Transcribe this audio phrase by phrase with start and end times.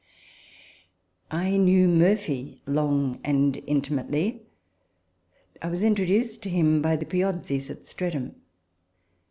[1.29, 4.41] I knew Murphy long and intimately:
[5.61, 8.33] I was intro duced to him by the Piozzis at Streatham.